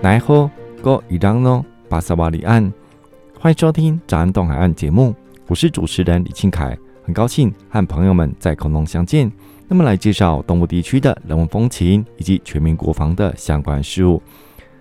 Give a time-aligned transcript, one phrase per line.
[0.00, 0.50] 来后，
[0.80, 2.72] 哥伊朗诺巴萨瓦里安，
[3.38, 5.14] 欢迎收听早安东海岸节目，
[5.48, 9.32] 我是主持人李庆凯，很高兴和朋友们在空中相见。
[9.66, 14.22] 那么来介绍东部地区的人文风情以及全民国防的相关事务。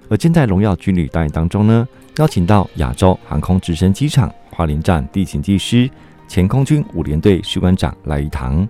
[0.09, 5.89] 而今在荣耀军旅大演当中呢，邀请到亚洲航空直升机场花莲站地勤技师、
[6.27, 8.67] 前空军五连队士官长来一堂。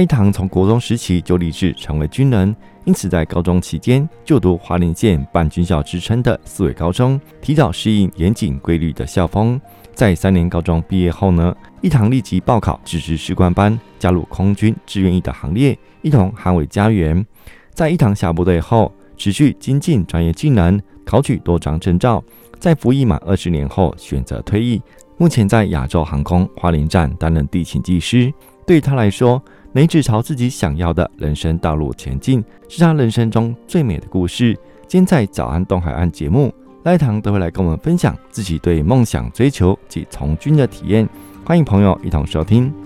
[0.00, 2.54] 一堂从国中时期就立志成为军人。
[2.84, 9.60] 因此，在高中期间就读花莲县半军校之称的四维高中，提早适应严谨规律的校风。
[9.92, 17.24] 在三年高中毕业后呢，一堂立即报考志愿士官班，加入空军志愿役的行列，一同捍卫家园。
[17.72, 22.22] 在一堂下部队后，持续精进专业技能，考取多张证照。
[22.60, 24.80] 在服役满二十年后，选择退役。
[25.18, 28.32] 目前在亚洲航空花莲站担任地勤技师。
[28.66, 34.58] 对他来说，每一直朝自己想要的人生道路前进，是他人生中最美的故事。
[34.88, 41.08] 今天在早安东海岸节目，赖唐都会来跟我们分享自己对梦想追求及从军的体验。
[41.44, 42.85] 欢迎朋友一同收听。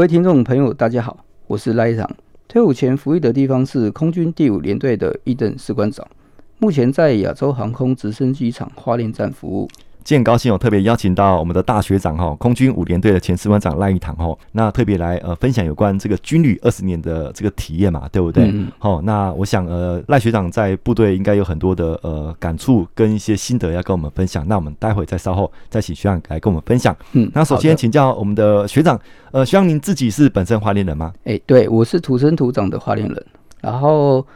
[0.00, 2.10] 各位听众朋友，大家好，我是赖一堂。
[2.48, 6.08] 退伍前服役的地方是空军第五联队的一等士官长，
[6.56, 9.68] 目前在亚洲航空直升机场花莲站服务。
[10.02, 18.52] 今天很高兴，我特别邀请到我们的大学长哈，空军五连队的前士官长赖一堂哈，那特别来呃分享有关这个军旅二十年的这个体验嘛，对不对？
[18.78, 26.96] 好、嗯，那我想呃赖学长在部队应该有很多的呃感触跟一些心得要跟我们分享，那我们待会再稍后再请学长来跟我们分享。
[27.12, 28.98] 嗯，那首先请教我们的学长，
[29.32, 31.12] 呃，学长您自己是本身花莲人吗？
[31.24, 33.26] 哎、欸，对，我是土生土长的花莲人，
[33.60, 34.26] 然后。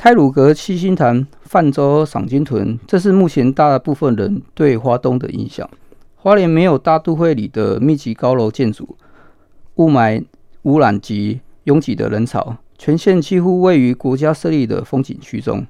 [0.00, 5.68] 太鲁阁、七星潭、泛舟、赏金屯，这是目前大部分人对花东的印象。
[6.14, 8.96] 花莲没有大都会里的密集高楼建筑、
[9.74, 10.24] 雾霾
[10.62, 15.66] 污染及拥挤的人潮，全县几乎位于国家设立的风景区中，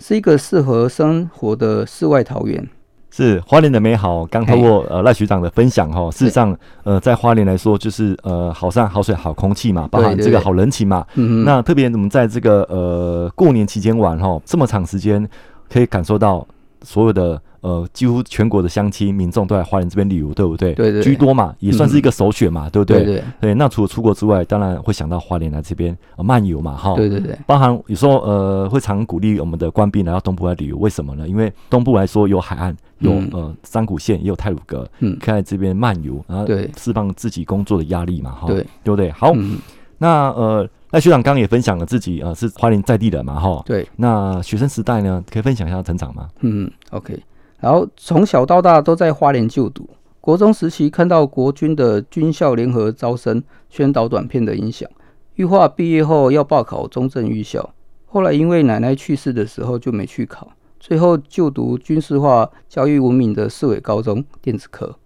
[0.00, 2.68] 是一个适合生活的世外桃源。
[3.10, 11.04] 是花莲的美好，刚透过呃赖学长的分享哈，事实上呃在花莲来说就是呃好山好水好空气嘛，包含这个好人情嘛。
[11.44, 15.28] 那特别我们在这个呃过年期间玩哈，这么长时间
[15.72, 16.46] 可以感受到
[16.82, 17.40] 所有的。
[17.60, 20.72] 呃，几乎全国的乡亲民众都在花莲这边旅游，对不对？
[20.74, 23.04] 对，对对，居多嘛，也算是一个首选嘛，嗯、对不对？
[23.04, 26.94] 对，对，对，那除了出国之外，当然会想到花莲来这边、呃、漫游嘛，哈。
[26.94, 27.36] 对对对。
[27.46, 31.26] 包含有时候呃，会常鼓励我们的官兵来到东部来旅游，为什么呢？
[31.28, 36.46] 因为东部来说有海岸，有、嗯、呃三股线，也有泰鲁阁，嗯，可以在这边漫游，然后
[36.76, 38.46] 释放自己工作的压力嘛，哈。
[38.46, 39.10] 对，对不对？
[39.10, 39.58] 好，嗯、
[39.98, 43.62] 那呃，那学长刚刚也分享了自己呃是花莲在地的嘛，哈。
[43.66, 43.86] 对。
[43.96, 46.28] 那学生时代呢，可以分享一下成长吗？
[46.40, 47.18] 嗯，OK。
[47.60, 49.88] 然后从小到大都在花莲就读，
[50.20, 54.88] 国中时期看到国军的军校联合招生宣导短片的影响，
[55.34, 57.74] 预划毕业后要报考中正预校，
[58.06, 64.96] 后来因为奶奶去世的时候就没去考，最后就读军事化教育文明的四维高中电子科，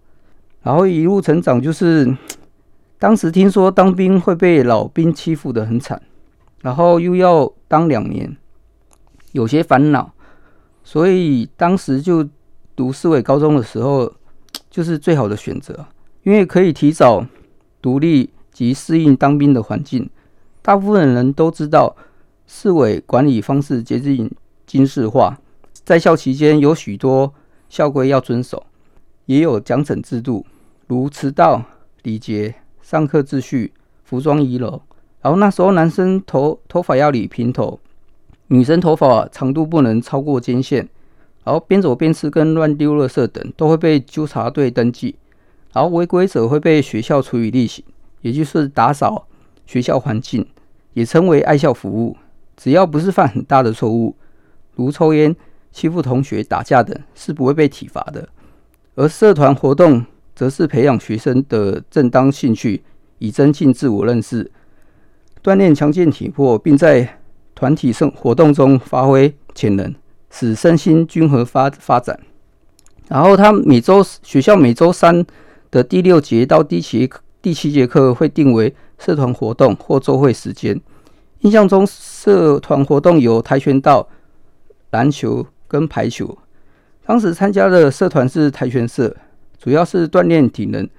[0.61, 2.15] 然后一路成长就是
[2.99, 6.01] 当时听说当兵会被老兵欺负得很惨，
[6.61, 8.37] 然后又要当两年，
[9.31, 10.13] 有些烦恼，
[10.83, 12.27] 所以当时就
[12.75, 14.11] 读四维高中的时候，
[14.69, 15.85] 就是最好的选择，
[16.23, 17.25] 因为可以提早
[17.81, 20.09] 独立及适应当兵的环境。
[20.61, 21.95] 大部分人都知道，
[22.47, 24.31] 四维管理方式接近
[24.65, 25.37] 军事化，
[25.83, 27.33] 在校期间有许多
[27.69, 28.65] 校规要遵守，
[29.25, 30.45] 也有奖惩制度，
[30.87, 31.63] 如迟到、
[32.03, 33.73] 礼节、上课秩序、
[34.03, 34.81] 服装仪容。
[35.21, 37.79] 然后那时候男生头头发要理平头。
[38.47, 40.87] 女生头发长度不能超过肩线，
[41.43, 45.15] 然后边走边吃跟乱丢垃圾等都会被纠察队登记，
[45.73, 47.83] 然后违规者会被学校处以例行，
[48.21, 49.27] 也就是打扫
[49.65, 50.47] 学校环境，
[50.93, 52.15] 也称为爱校服务。
[52.55, 54.15] 只要不是犯很大的错误，
[54.75, 55.35] 如抽烟、
[55.71, 58.29] 欺负同学、打架等，是不会被体罚的。
[58.95, 60.05] 而社团活动
[60.35, 62.83] 则是培养学生的正当兴趣，
[63.17, 64.51] 以增进自我认识，
[65.43, 67.19] 锻炼强健体魄，并在
[67.55, 69.93] 团体生活动中发挥潜能，
[70.33, 72.19] 使身心均衡发发展。
[73.07, 75.23] 然后他每周学校每周三
[75.69, 77.07] 的第六节到第七
[77.39, 80.81] 第七节课会定为社团活动或周会时间。
[81.41, 84.07] 印象中社团活动有跆拳道、
[84.91, 86.35] 篮球跟排球。
[87.05, 89.15] 当时参加的社团是跆拳社，
[89.61, 90.89] 主要是锻炼体能。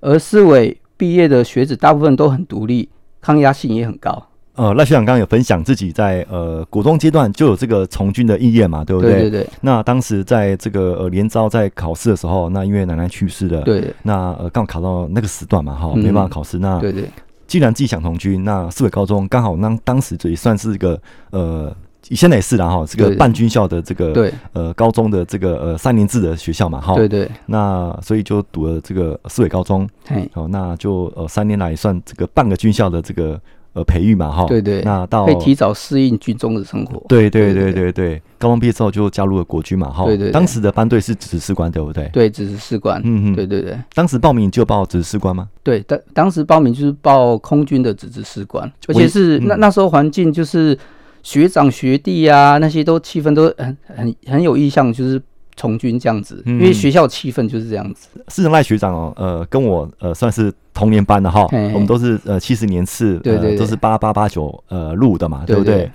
[0.00, 2.88] 而四维毕业的学子大部分都很独立，
[3.20, 4.30] 抗压性也很高。
[4.56, 9.12] 呃，赖学长刚刚有分享自己在呃国中阶段就有这个从军的意愿嘛，对不对？
[9.12, 9.48] 对对对。
[9.60, 13.94] 那当时在这个呃连招在考试的时候，那因为奶奶去世了，对，对。
[14.02, 16.56] 那呃刚好考到那个时段嘛，哈，没办法考试。
[16.56, 17.04] 嗯、那对对。
[17.46, 20.98] 既然自己想从军，那四维高中刚好那当时也算是一个
[21.30, 21.70] 呃，
[22.02, 26.94] 现在也是啦哈，这个半军校的这个对呃高中的这个呃三年制的学校嘛，哈。
[26.94, 27.30] 对对。
[27.44, 33.38] 那所以就读了这个四维高中，嘿，好，那就呃三年来也算这个半个军校的这个。
[33.76, 36.98] 呃，培育嘛，哈，对对，那到可以提早适应军中的生活。
[37.10, 40.30] 对对对对对，高中毕业之后就加入了国军嘛，哈，对对。
[40.30, 42.08] 当时的班队是指挥士官，对不对？
[42.10, 43.78] 对，指挥士官，嗯嗯，对对对。
[43.92, 45.46] 当时报名就报指挥士官吗？
[45.62, 50.78] 对，当当时报名就是报空军的指挥士官，而且是那那时候环境就是
[51.22, 55.20] 学长学弟啊，那些都气氛都很很很有意向，就是。
[55.56, 58.08] 从军这样子，因为学校气氛就是这样子。
[58.28, 65.90] 是赖学长哦，呃，跟我呃算是同年班的哈，我们都是呃七十年次，对对，都是八八八九呃入伍的嘛，对不对？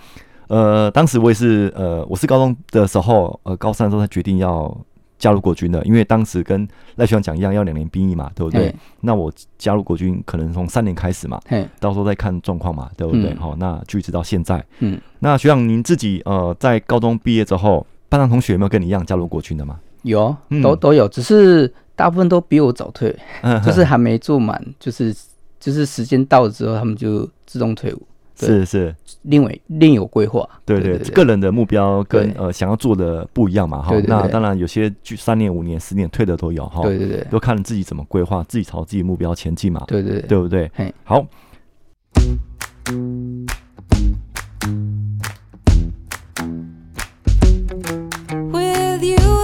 [0.47, 4.75] 呃，当时我也是呃，我是高中的时候，呃，高三的时候才决定要
[5.19, 8.73] 加入国军的，因为当时跟赖学长讲一样，要两年兵役嘛，对不对？
[9.01, 11.39] 那我加入国军可能从三年开始嘛，
[11.79, 13.33] 到时候再看状况嘛，对不对？
[13.35, 14.65] 好，那就一直到现在。
[14.79, 17.85] 嗯，那学长您自己呃在高中毕业之后。
[18.11, 19.79] 班上同学有没有跟你一样加入国军的吗？
[20.01, 25.15] 有，都都有，只是大部分都比我早退，嗯、 就是还没做满，就是
[25.61, 28.01] 就是时间到了之后，他们就自动退伍。
[28.35, 30.45] 是是，另外另有规划。
[30.65, 33.81] 对对，个人的目标跟呃想要做的不一样嘛。
[33.81, 36.81] 哈，那当然有些就三年、五年、十年退的都有哈。
[36.81, 39.81] 对对对，都看自己怎么规划，自己朝自己目标前进嘛。
[39.87, 40.69] 对对对，对不对？
[40.73, 41.25] 嘿，好。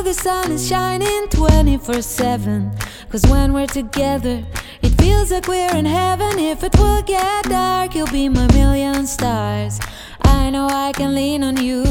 [0.08, 2.72] The sun is shining 24/7.
[3.10, 4.42] Cause when we're together,
[4.82, 6.40] it feels like we're in heaven.
[6.40, 9.82] If it will get dark, you'll be my million stars.
[10.22, 11.84] I know I can lean on you.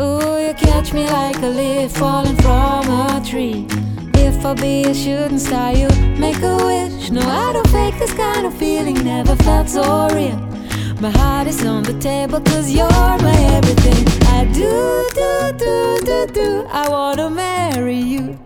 [0.00, 3.66] Ooh, you catch me like a leaf falling from a tree.
[4.14, 7.10] If I'll be a shooting star, you make a wish.
[7.10, 10.55] No, I don't fake this kind of feeling, never felt so real.
[10.98, 14.06] My heart is on the table cause you're my everything.
[14.28, 16.66] I do, do, do, do, do.
[16.70, 18.38] I wanna marry you.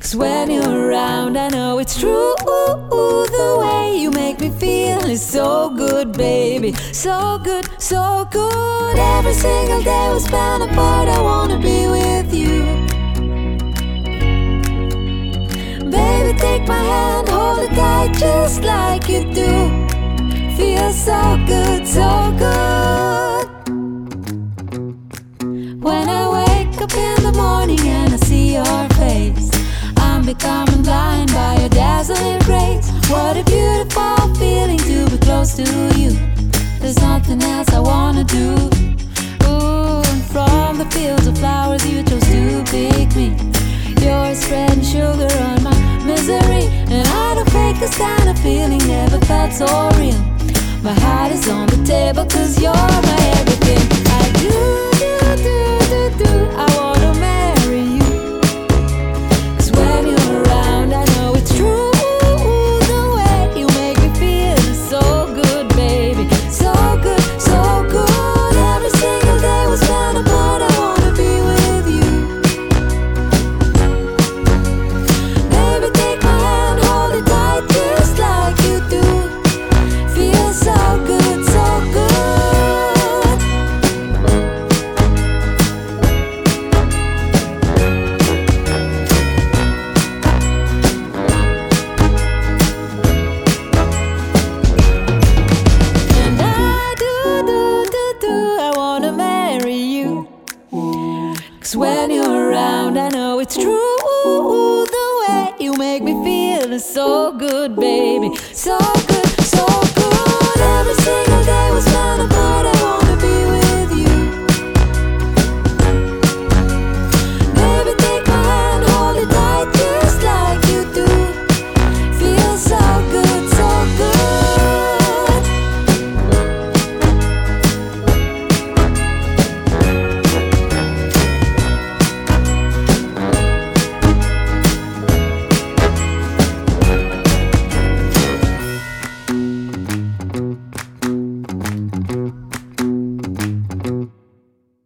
[0.00, 2.34] Cause when you're around, I know it's true.
[2.46, 6.74] Ooh, ooh, the way you make me feel is so good, baby.
[6.92, 8.98] So good, so good.
[8.98, 12.64] Every single day we spend apart, I wanna be with you.
[15.90, 19.93] Baby, take my hand, hold it tight just like you do
[20.56, 23.46] feels so good, so good.
[25.82, 29.50] When I wake up in the morning and I see your face,
[29.96, 32.90] I'm becoming blind by your dazzling grace.
[33.10, 35.64] What a beautiful feeling to be close to
[35.98, 36.10] you.
[36.80, 38.54] There's nothing else I wanna do.
[39.46, 43.36] Ooh, and from the fields of flowers you chose to pick me.
[44.02, 48.78] You're spreading sugar on my misery, and I don't fake this kind of feeling.
[48.86, 50.33] Never felt so real.
[50.84, 53.88] My heart is on the table cause you're my everything.
[54.06, 54.50] I do,
[55.00, 56.73] do, do, do, do.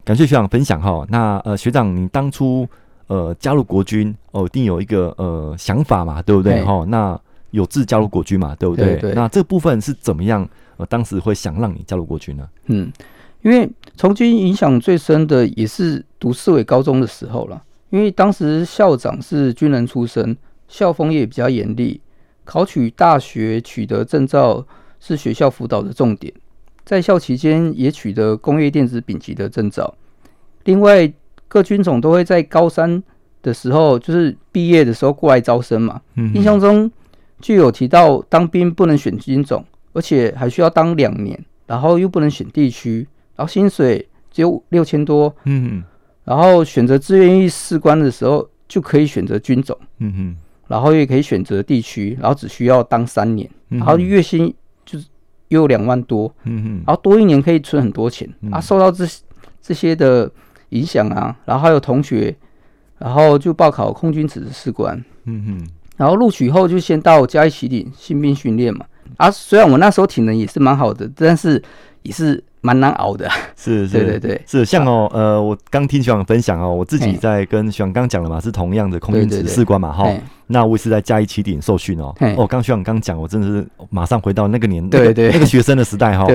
[0.08, 1.06] 感谢学长分享哈。
[1.10, 2.66] 那呃，学长，你当初
[3.08, 6.64] 呃加入国军哦，一定有一个呃想法嘛，对不对？
[6.64, 8.98] 哈，那有志加入国军嘛，对不对？
[9.14, 10.48] 那这部分是怎么样？
[10.78, 12.48] 呃，当时会想让你加入国军呢？
[12.68, 12.90] 嗯，
[13.42, 20.34] 因为从军影响最深的也是读四维高中的时候了，因为当时校长是军人出身，
[20.68, 22.00] 校风也比较严厉，
[22.46, 24.66] 考取大学取得证照
[25.00, 26.32] 是学校辅导的重点。
[26.88, 29.94] 在校期间也取得工业电子丙级的证照。
[30.64, 31.12] 另外，
[31.46, 33.02] 各军种都会在高三
[33.42, 36.00] 的时候，就是毕业的时候过来招生嘛。
[36.14, 36.90] 嗯，印象中
[37.42, 45.36] 就有提到，当兵不能选军种，而且还需要当两年，然后又不能选地区，然后薪水只有六千多。
[45.44, 45.84] 嗯，
[46.24, 50.36] 然后选择志愿役士官的时候，就可以选择军种，嗯哼，
[50.68, 54.54] 然后也可以选择地区，然后只需要当三年，然后月薪就是
[55.48, 56.32] 又有两万多。
[56.44, 58.60] 嗯哼，然后多一年可以存很多钱、嗯啊！
[58.60, 59.04] 受到这
[59.60, 60.30] 这些的
[60.70, 62.34] 影响啊，然后还有同学，
[62.98, 68.86] 然后就报考空军指挥士官，嗯哼，然后录取后就先到嘉义起领新兵训练嘛。
[69.16, 71.62] 啊，虽然我那时候体能也是蛮好的，但是
[72.02, 73.28] 也是蛮难熬的。
[73.56, 80.12] 是是，对对对是像哦，呃，我刚听学长分享哦，我自己在跟学长刚讲了嘛，是同样的空军指对对对士官嘛，哈。
[80.50, 82.10] 那我也是在嘉义起点受训哦。
[82.18, 86.26] 嘿哦，刚学长刚讲，我真的是马上回到那个年，对对那个那个学生的时代哈。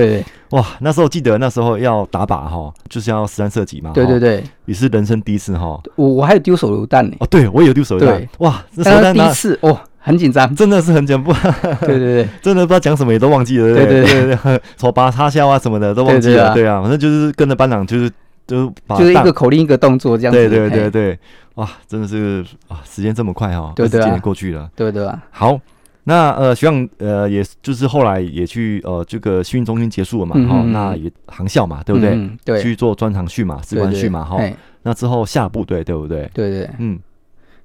[0.50, 3.90] 哇，那时候记得那时候要打靶哈，就是要实弹射击嘛。
[3.92, 5.80] 对对对，也是人生第一次哈。
[5.96, 8.28] 我我还有丢手榴弹呢，哦，对我也有丢手榴弹。
[8.38, 10.54] 哇，这手但是第一次哦，很紧张。
[10.54, 11.32] 真的是很紧不，
[11.80, 13.74] 对对对真的不知道讲什么也都忘记了。
[13.74, 16.52] 对对对对，手拔插销啊什么的都忘记了。
[16.52, 18.10] 对对啊反正就是跟着班长就是
[18.46, 20.38] 就是把就是一个口令一个动作这样子。
[20.38, 21.18] 对对对对，
[21.54, 24.70] 哇，真的是啊，时间这么快哈，对对几年过去了。
[24.76, 25.22] 对对啊？
[25.30, 25.58] 好，
[26.04, 32.10] 那呃，学长呃，也就是后来也去呃这个训练中心结束了嘛，哈、那也航校嘛，对不对？
[32.10, 34.38] 嗯对，去做专长训嘛，士官训嘛，哈。
[34.82, 36.30] 那之后下部队，对不对？
[36.34, 36.68] 对对。
[36.78, 37.00] 嗯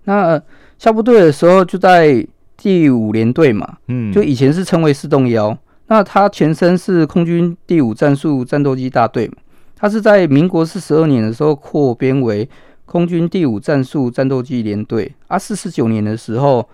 [0.06, 0.42] 那
[0.80, 5.56] 呃下部队的时候就在第五联队嘛，嗯，就以前是称为四洞幺，
[5.88, 9.34] 那它前身是空军第五战术战斗机大队嘛，
[9.76, 12.48] 它是在民国四十二年的时候扩编为
[12.86, 16.68] 空军第五战术战斗机联队，啊，四十九年的时候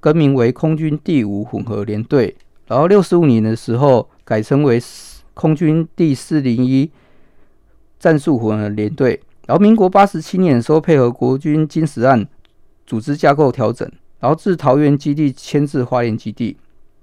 [0.00, 4.82] 更名为空军第五混合联队，然后六十五年的时候改称为
[5.32, 6.90] 空军第四零一
[8.00, 12.26] 战术混合联队，然后民国八十七年的时候配合国军金石案
[12.86, 13.90] 组织架构调整。
[14.20, 16.56] 然后自桃园基地迁至花莲基地，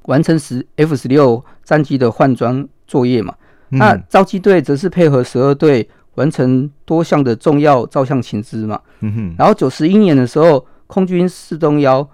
[0.07, 3.35] 完成十 F 十六战机的换装作业嘛。
[3.69, 8.81] 嗯那召机队则是配合十二队完成多项的重要照相情资嘛。
[9.01, 12.05] 嗯哼，然后九十一年的时候，空军四东幺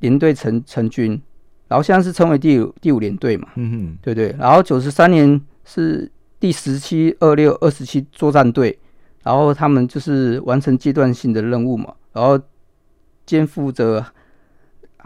[0.00, 1.20] 连队成成军，
[1.68, 3.48] 然后现在是称为第五第五联队嘛。
[3.56, 4.36] 嗯哼，对对。
[4.38, 8.78] 然后九十三年是第十七、二六、二十七作战队，
[9.22, 12.38] 然后他们就是完成阶段性的任务嘛，然后
[13.26, 14.06] 肩负着。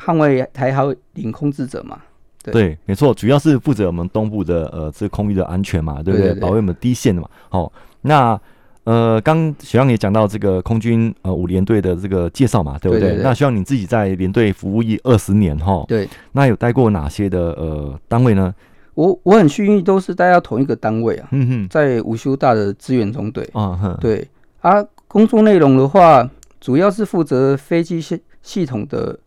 [0.02, 1.98] 捍卫台海领空职责嘛，
[2.42, 6.20] 对，对，没错，主要是负责我们东部的呃这空域的安全嘛，对不对？
[6.20, 7.28] 对对对保卫我们第一线的嘛。
[7.50, 8.40] 好、哦，那
[8.84, 13.18] 呃，刚学长也讲到这个空军呃五联队的这个介绍嘛，对不对？
[13.22, 18.54] 那希望你自己在联队服务役二十年哈，对，那有待过哪些的呃单位呢？
[18.94, 23.46] 我我很幸运，都是待到同一个单位啊，嗯哼，在五修大的支援中队。
[23.52, 24.26] 啊哼，对
[24.60, 26.26] 啊，工作内容的话，
[26.60, 29.18] 主要是负责飞机系系统的。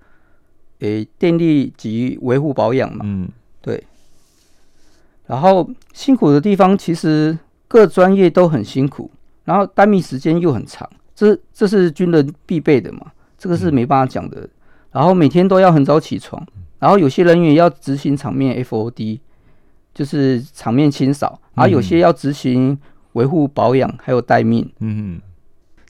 [0.79, 3.29] 诶，电力及维护保养嘛，嗯，
[3.61, 3.81] 对。
[5.25, 7.37] 然后辛苦的地方，其实
[7.69, 9.09] 各专业都很辛苦，
[9.45, 14.49] 然后待命时间又很长，这这是军人必备的嘛，这个是没办法讲的。
[14.91, 16.45] 然后每天都要很早起床，
[16.79, 19.21] 然后有些人员要执行场面 FOD，
[19.93, 22.77] 就是场面清扫，然后有些要执行
[23.13, 25.21] 维护保养，还有待命，嗯。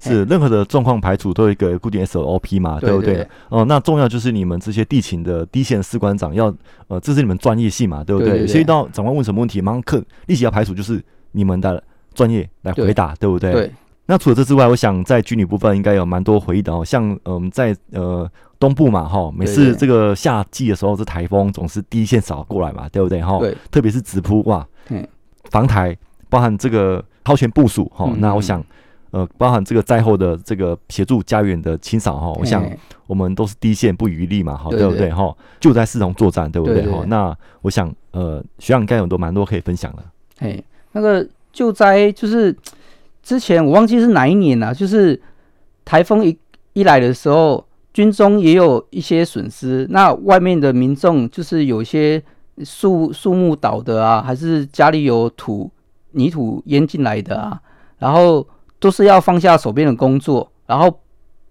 [0.03, 3.15] 是任何的状况排除都有一个固定 SOP 嘛，对，不对？
[3.15, 6.53] 对哦，那重要就是你们这些地勤的第一线士官长要，
[6.87, 8.29] 呃，这是你们专业性嘛，对不对？
[8.29, 11.81] 对对对所以到长官问什么问题，马上课立即要排除，就是你们的
[12.13, 13.51] 专业来回答，对，对不对？
[13.51, 13.71] 对。
[14.05, 16.83] 那除了这之外，我想在军旅部分应该有蛮多回忆的哦。
[16.83, 18.29] 像呃我们在呃
[18.59, 23.21] 东部嘛，哈，每次这个夏季的时候，这台风总是第一线扫过来嘛，对不对？
[23.21, 24.67] 哈，对，特别是直扑哇，
[25.51, 25.97] 防台
[26.29, 28.11] 包含这个超前部署哈。
[28.17, 28.61] 那我想
[29.13, 32.69] 呃，包含这个灾后的这个协助家园的清扫哈，我想
[33.07, 35.09] 我们都是第一线不遗余力嘛，哈，对不对？
[35.09, 36.85] 哈，就在四通作战，对不对？
[36.91, 40.03] 哈，那我想呃，学长应该有很多蛮多可以分享的。
[40.39, 42.53] 嘿，那个救灾就是。
[43.25, 45.17] 之前我忘记是哪一年了，啊，就是
[45.85, 46.37] 台风一
[46.73, 49.87] 一来的时候，军中也有一些损失。
[49.91, 52.21] 那外面的民众就是有些
[52.65, 55.71] 树树木倒的啊，还是家里有土
[56.11, 57.61] 泥土淹进来的啊，
[57.97, 58.45] 然后
[58.83, 60.99] 都是要放下手边的工作，然后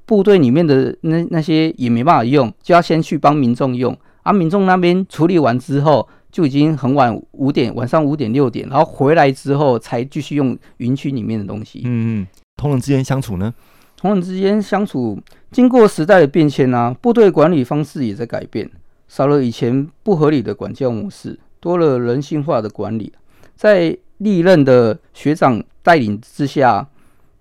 [0.05, 3.97] 部队里面的那那些也没办法用，就要先去帮民众用。
[4.23, 6.07] 啊，民众那边处理完之后。
[6.33, 11.83] 就已经很晚，五点晚上五点六点，然后回来之后才继续用云区里面的东西。
[11.85, 13.53] 嗯嗯，同仁之间相处呢？
[13.99, 15.21] 同仁之间相处，
[15.51, 18.67] 经过时代的变迁啊，部队管理方式也在改变，
[19.09, 23.12] 少了以前不合理的管教模式，多了人性化的管理。
[23.55, 26.89] 在历任的学长带领之下，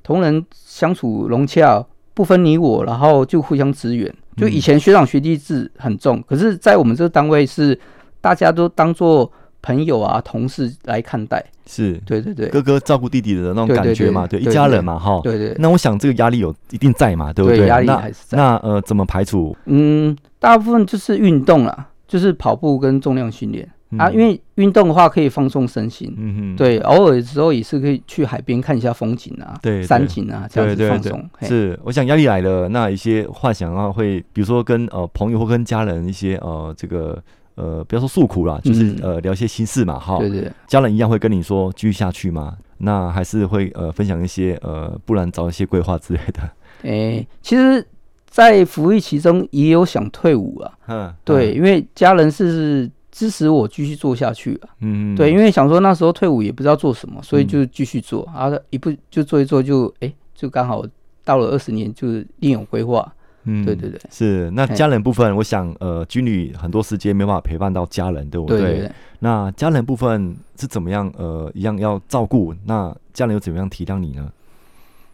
[0.03, 4.13] 同仁相处融洽，不分你我，然后就互相支援。
[4.37, 7.79] 就以前学长学弟制很重，嗯、可是，在我们这个单位是。
[8.23, 9.31] 大家都当做
[9.63, 15.55] 朋友啊、同事来看待，是对对对，哥哥照顾弟弟的那种感觉嘛，对，一家人嘛，哈，对对。
[15.57, 17.65] 那我想这个压力有一定在嘛，对不对？
[17.65, 18.37] 压力还是在。
[18.37, 19.57] 那呃，怎么排除？
[19.65, 24.09] 嗯，大部分就是运动啦，就是跑步跟重量训练啊。
[24.11, 26.77] 因为运动的话可以放松身心，嗯哼，对。
[26.79, 31.29] 偶尔的时候也是可以去海边看一下风景啊，对，山景啊，这样子放松。
[31.41, 37.21] 是，我想压力来了，那一些幻想啊，会比如说跟呃朋友或跟家人一些呃这个。
[37.55, 40.17] 呃，不要说诉苦啦，就是、嗯、呃聊一些心事嘛，哈。
[40.17, 40.49] 对对。
[40.67, 42.57] 家人一样会跟你说继续下去吗？
[42.77, 46.41] 那还是会呃分享一些呃，不然找一些规划之类的。
[46.83, 47.85] 哎、欸，其实，
[48.25, 50.71] 在服役其中也有想退伍啊。
[50.87, 51.13] 嗯。
[51.25, 54.69] 对，因为家人是支持我继续做下去啊。
[54.79, 55.15] 嗯。
[55.15, 60.85] 对，因为想说那时候退伍也不知道做什么，所以就继续做，嗯、啊，一步就做一做就，就、欸、哎，就刚好
[61.23, 63.13] 到了二十年，就是另有规划。
[63.43, 68.59] 嗯，对对对，是那家人部分，我想呃，军旅很多时间没办法陪伴到家人，对不对？
[68.59, 71.11] 对对对，那家人部分是怎么样？
[71.17, 74.31] 呃，一样要照顾，那家人又怎么样体谅你呢？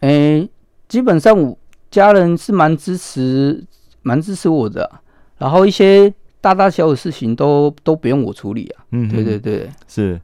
[0.00, 0.50] 哎、欸，
[0.88, 1.56] 基本上我
[1.90, 3.64] 家人是蛮支持，
[4.02, 5.00] 蛮支持我的、啊，
[5.38, 8.84] 然后一些大大小小的事情都都不用我处理啊。
[8.92, 10.20] 嗯，对对对，是。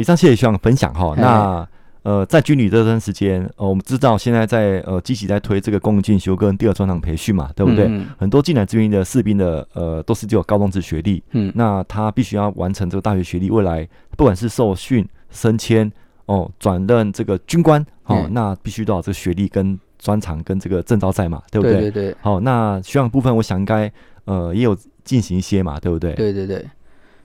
[0.00, 1.14] 好，以上谢谢学长分享哈。
[1.18, 1.68] 那
[2.02, 7.84] 呃，在军旅这段时间，呃，我们知道现在在呃积极在推这个公民进修跟第二专长培训嘛，对不对？
[7.84, 13.86] 嗯、很多进来志愿的士兵的呃都是只有高中职学历，嗯，那他必须要完成这个大学学历，未来
[14.16, 15.92] 不管是受训升迁
[16.24, 21.80] 哦，转任这个军官哦，嗯、那必须都要这个学历跟专长跟这个证照在嘛，对不对？
[21.80, 22.16] 对对对。
[22.22, 23.92] 好，那学长部分，我想应该
[24.24, 26.14] 呃也有进行一些嘛，对不对？
[26.14, 26.66] 对对对。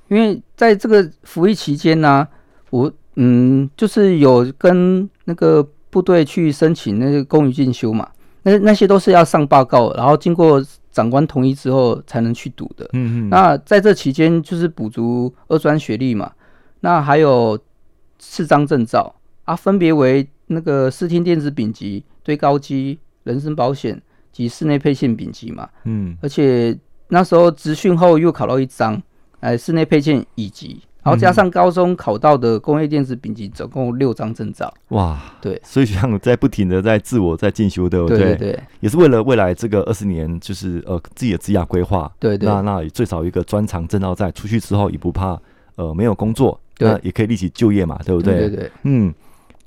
[0.10, 2.28] 因为在这个服役期间呢、啊，
[2.70, 2.92] 我。
[3.18, 8.06] 嗯，就是有跟那个部队去申请那个公余进修嘛，
[8.44, 12.86] 那那些都是要上报告，然后经过长官同意之后才能去读的。
[12.92, 13.30] 嗯嗯。
[13.30, 16.30] 那在这期间就是补足二专学历嘛，
[16.82, 17.58] 那还有
[18.20, 24.02] 四张证照啊，分别为那个视听电子丙级、堆高机、人身保险
[24.34, 25.70] 及室内配线丙级嘛。
[25.86, 26.18] 嗯。
[26.22, 29.02] 而且那时候执训后又考到一张，
[29.40, 30.82] 哎，室内配件乙级。
[31.06, 34.74] 然后加上高中考到的工业电子丙级，总共六张证照。
[34.88, 38.18] 哇，对，所以像在不停的在自我在进修，对不对？
[38.18, 42.12] 对对，对也是为了未来这个二十年，就是呃自己的职业规划。
[42.20, 42.50] 对对。
[42.50, 45.40] 那那最少一个专长证照在，出去之后也不怕
[45.76, 48.40] 呃没有工作，那也可以立即就业嘛，对不对？
[48.40, 48.72] 对对，对。
[48.82, 49.14] 嗯，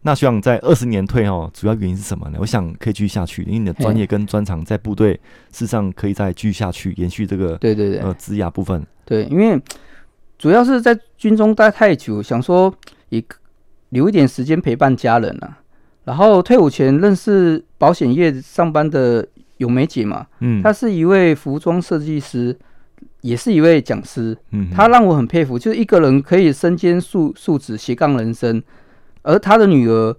[0.03, 2.38] 那希望在二十年退哦，主要原因是什么呢？
[2.40, 5.12] 我想可以继续下去，因为你的专业跟专长在部队，
[5.53, 8.85] 事实上可以再继续下去，延续这个对对对呃职业部分。
[9.05, 9.57] 对，因为。
[10.38, 12.72] 主要是在军中待太久，想说
[13.09, 13.22] 也
[13.88, 15.59] 留一点时间陪伴家人啊。
[16.05, 22.57] 然后退伍前认识保险业上班的永梅姐嘛，嗯，她是一位服装设计师，
[23.22, 28.62] 也是一位讲师，嗯，她让我很佩服，就是一个人可以身兼数数职斜杠人生。
[29.22, 30.16] 而她的女儿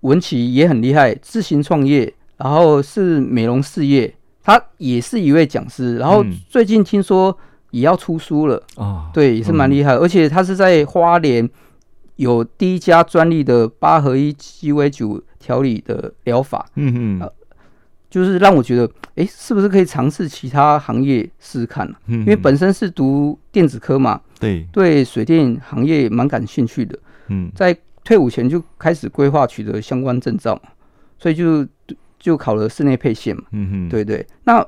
[0.00, 4.12] 文琪也很厉害，自行创业，然后是美容事业，
[4.42, 5.98] 她也是一位讲师。
[5.98, 7.38] 然后最近听说。
[7.70, 9.10] 也要出书了啊！
[9.12, 11.48] 对，也是蛮厉害，而且他是在花莲
[12.16, 16.66] 有第一家专利的八合一鸡尾酒调理的疗法。
[16.76, 17.30] 嗯嗯，
[18.08, 21.94] 就是让我觉得，哎，是不是可以尝试其他行业试试看呢？
[22.06, 26.98] 因为本身是读电子科嘛，对，对，水电行业蛮感兴趣的。
[27.28, 30.58] 嗯，在退伍前就开始规划取得相关证照，
[31.18, 31.66] 所以就
[32.18, 33.42] 就考了室内配线嘛。
[33.50, 34.66] 嗯哼，对对，那。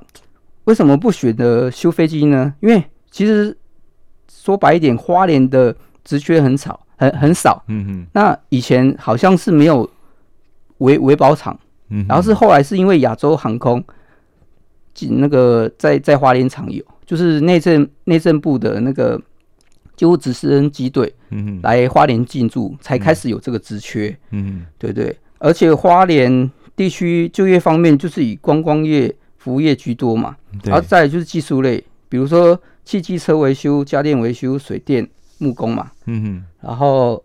[0.71, 2.55] 为什么不选择修飞机呢？
[2.61, 2.81] 因为
[3.11, 3.55] 其实
[4.33, 7.61] 说白一点，花莲的职缺很少，很很少。
[7.67, 8.07] 嗯哼。
[8.13, 9.91] 那以前好像是没有
[10.79, 13.83] 维维保厂，嗯，然后是后来是因为亚洲航空
[14.95, 19.21] 进那个在在花莲厂有，就是内政内政部的那个
[19.97, 24.17] 救护直升机队，嗯哼，来花莲进驻，才开始有这个职缺。
[24.31, 25.19] 嗯哼，对对。
[25.39, 29.13] 而且花莲地区就业方面，就是以观光业。
[29.41, 35.91] 服务业居多嘛，然后再来就是技术类，比如说汽机车维修、家电维修、水电、木工嘛。
[36.05, 36.45] 嗯哼。
[36.61, 37.25] 然后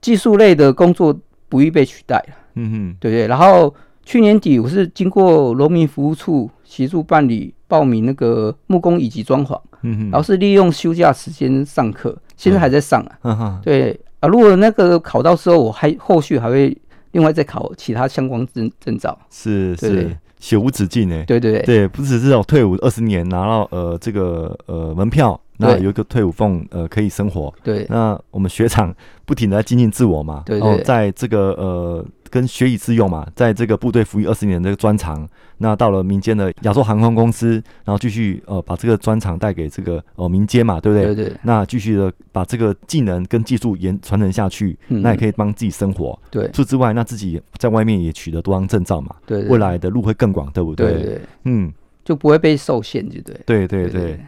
[0.00, 1.16] 技术类的工作
[1.48, 2.20] 不易被取代。
[2.54, 2.96] 嗯哼。
[2.98, 3.28] 对对。
[3.28, 9.56] 然后去年底我是经过农民服务处协助办理报名那个木工以及装潢。
[9.82, 10.10] 嗯哼。
[10.10, 13.18] 然后是利用休假时间上课，现在还在上啊。
[13.22, 13.60] 嗯哼。
[13.62, 16.76] 对啊，如果那个考到时候，我还后续还会
[17.12, 19.16] 另外再考其他相关证证照。
[19.30, 20.16] 是是。
[20.38, 28.94] 学无止境呢，对对对，对，不只是这种退伍二十年拿到呃这个呃门票，那有一个退伍俸呃可以生活，对，那我们学长
[29.24, 32.04] 不停的在精进自我嘛，对，对，对，在这个呃。
[32.34, 41.14] 跟学以致用嘛，在这个部队服役二十年的这个专长，那到了民间的亚洲航空公司，然后继续呃把这个专长带给这个呃民间嘛，对不对？
[41.14, 41.36] 对对。
[41.44, 46.18] 那继续的把这个技能跟技术延传承下去，嗯，那也可以帮自己生活。
[46.28, 46.48] 对。
[46.48, 50.92] 除此之外，那自己在外面也取得多张证照嘛，对，对，未来的路会更广，对不对？
[50.92, 51.72] 对，对，嗯，
[52.04, 53.40] 就不会被受限，对对？
[53.46, 54.20] 对对对。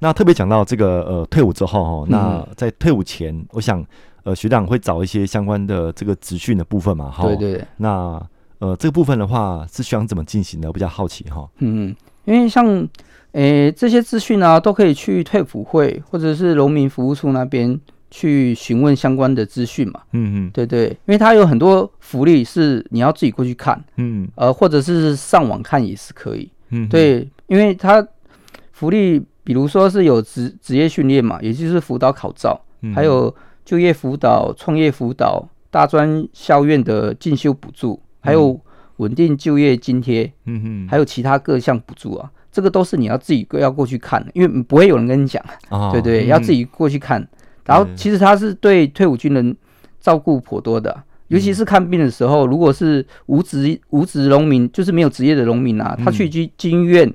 [0.00, 3.86] 那特别讲到这个呃退伍之后哈，那在退伍前，嗯、我想。
[4.24, 7.10] 呃，学长会找一些相关的这个资讯的部分嘛？
[7.10, 7.64] 哈，对对，對。
[7.76, 8.20] 那
[8.58, 10.68] 呃，这个部分的话是需要怎么进行的？
[10.68, 11.46] 我比较好奇哈。
[11.58, 12.66] 嗯嗯，因为像
[13.32, 17.78] 诶、欸、这些资讯啊，都可以去退辅会或者是农民服务处那边
[18.10, 20.00] 去询问相关的资讯嘛。
[20.12, 23.84] 嗯嗯，对，对对，因为它有很多福利是你要自己过去看。
[23.96, 24.26] 嗯。
[24.36, 26.50] 呃，或者是上网看也是可以。
[26.70, 26.88] 嗯。
[26.88, 28.02] 对，因为它
[28.72, 33.34] 福利，比如说是有职职业训练嘛，也就是辅导考照，嗯、还有。
[33.64, 38.60] 就业辅导、创业辅导、大专校院的进修补助，还有
[38.96, 46.20] 稳定就业津贴，嗯哼，还有其他各项补助啊，这个都是你要自己要过去看，因为不会有人跟你讲，哦、对，对？
[46.20, 47.26] 对，要自己过去看。
[47.64, 49.56] 然后其实他是对退伍军人
[49.98, 57.10] 照顾颇多的，尤其是看病的时候，如果是无职无职农民，就是没有职业的农民啊，他去军军医院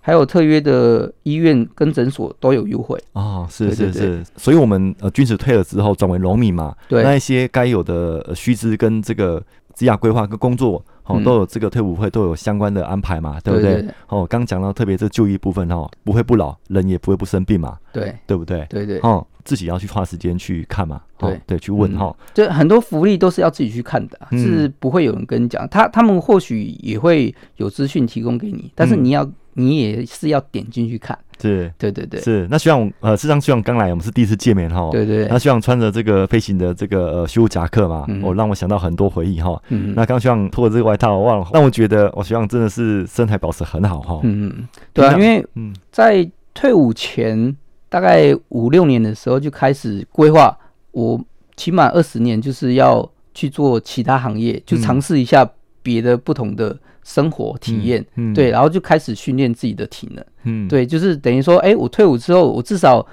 [0.00, 2.98] 还有特约的医院跟诊所都有优惠。
[3.12, 9.42] 哦，是是是，所以我们呃军职退了之后转为农民嘛，对，那一些该有的须知跟这个
[9.74, 13.84] 职业规划跟工作哦，都有这个退伍会都有相关的安排嘛，对不对？
[14.08, 18.64] 哦，刚讲到特别是就医部分哦，不会不老，人也不会不生病嘛，对，对不对？
[18.70, 21.40] 对对，哦，自己要去花时间去看嘛，对。
[21.46, 29.28] 对，去问哈，就很多福利都是要自己去看的，是不会有人跟你讲，他他们或许也会有资讯提供给你，但是你要。
[29.60, 32.46] 你也是要点进去看，是，对对对，是。
[32.50, 35.26] 那希望呃，事实上希望刚来，我们是第一次见面哈，对对。
[35.28, 39.60] 那希望穿着这个飞行的这个呃虚无夹克嘛，我让我想到很多回忆哈。
[39.68, 39.92] 嗯。
[39.94, 44.20] 那刚希望脱了这个外套，哇，让我觉得我希望真的是身材保持很好哈。
[44.24, 44.68] 嗯嗯。
[44.92, 47.54] 对啊，因为嗯，在退伍前
[47.88, 50.56] 大概五六年的时候就开始规划，
[50.92, 51.20] 我
[51.56, 55.48] 起码二十年就是要去做其他行业，就尝试一下
[55.82, 56.76] 别的不同的。
[57.02, 63.04] 生活体验，嗯，对，然后就开始训练自己的体能，嗯，对，就是等于说，哎，我退伍之后，我至少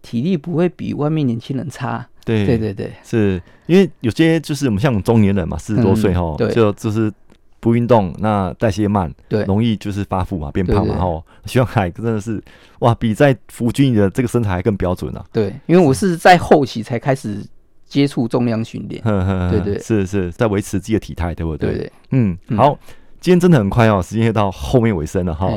[0.00, 7.12] 体力不会比外面年轻人差，对，对，对，对，是因为有些就是我们像中年人嘛，四十多岁哈，对，就就是
[7.58, 12.42] 不运动，那代谢慢，对，容易就是发福嘛，变胖嘛，哈，希望海真的是
[12.78, 17.44] 哇，比在服军役的这个身材还更标准啊，对，因为我是在后期才开始
[17.92, 19.02] 接触重量训练，
[19.50, 21.76] 对对，是是在维持自己的体态，对不对？
[21.76, 22.78] 对，嗯，好。
[23.20, 25.48] 今天真的很快哦，时间又到后面尾声了哈。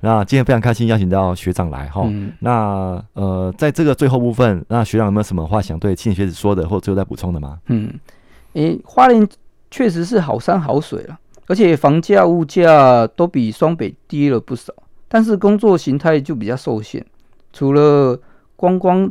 [0.00, 2.02] 那今天非常开心邀请到学长来哈。
[2.04, 7.58] 嗯、那呃，在这个最后部分，那学长有没有什么话想对青年学子说的，或最后再补充的吗？
[7.68, 7.88] 嗯，
[8.52, 9.26] 诶、欸，花莲
[9.70, 14.70] 确实是好山好水了，而且房价物价都比双北低了不少，
[15.08, 17.02] 但是工作形态就比较受限，
[17.54, 18.20] 除了
[18.54, 19.10] 观光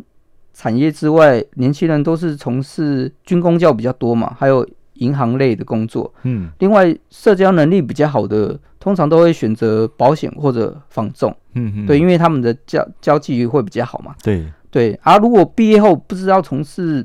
[0.54, 4.68] 产业之外，年轻人都是从事军工教比较多嘛，还有。
[4.98, 14.46] 银行类的工作，嗯，另外社交能力比较好的，通常都会选择保险或者房仲，嗯嗯，对，因为他们的交交际会比较好嘛，对。
[14.70, 14.94] 对。
[15.02, 17.04] 而、啊、如果毕业后不知道从事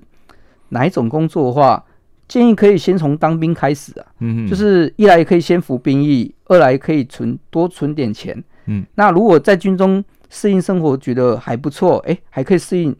[0.68, 1.82] 哪一种工作的话，
[2.28, 12.94] 建议可以先从当兵开始啊，嗯嗯，就是一来可以先服兵役，二来可以存多存点钱，嗯，那如果在军中适应生活觉得还不错，哎、欸，还可以适应。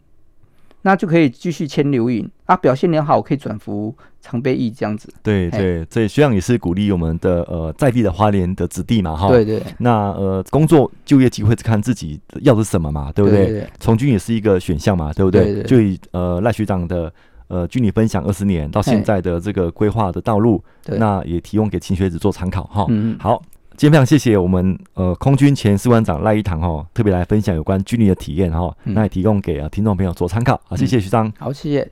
[0.81, 5.13] 那就可以继续签留营啊，表现良好可以转服常备役这样子。
[5.21, 9.27] 对对，所以学长也是鼓励我们的呃在地的花莲的子弟嘛哈。
[9.27, 9.61] 对对。
[9.79, 13.67] 那呃工作就业机会只看自己要的是什么嘛，对不对？
[13.79, 15.43] 从军也是一个选项嘛，对不对？
[15.43, 17.11] 对对对，就以呃赖学长的
[17.47, 22.85] 呃军旅分享二十年到现在的这个规划的道路，那也提供给秦学子做参考哈。
[22.89, 23.17] 嗯。
[23.19, 23.41] 好。
[23.79, 31.31] 今天非常谢谢我们呃空军前士官长赖一堂哈，特别来分享有关军旅的体验哈，那也提供给啊听众朋友做参考啊，谢谢徐章。
[31.39, 31.89] 好，谢谢。